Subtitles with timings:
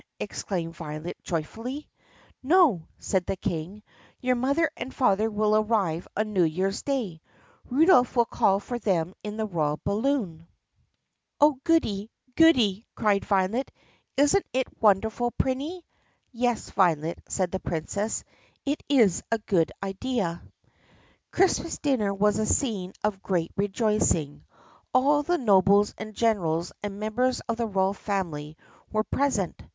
[0.19, 1.87] exclaimed Violet joyfully.
[2.41, 3.83] "No," said the King.
[4.19, 7.21] "Your mother and father will arrive on New Year's Day.
[7.69, 10.47] Rudolph will call for them in the royal balloon."
[11.37, 12.83] 156 THE PUSSYCAT PRINCESS "Oh, goody!
[12.83, 13.71] goody!" cried Violet.
[14.17, 15.83] "Isn't it wonderful, Prinny!"
[16.31, 18.23] "Yes, Violet," said the Princess,
[18.65, 20.41] "It is a good idea."
[21.29, 24.45] Christmas dinner was a scene of great rejoicing.
[24.95, 28.57] All the nobles and generals and members of the royal family
[28.91, 29.61] were pres ent.